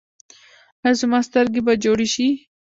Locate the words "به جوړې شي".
1.65-2.27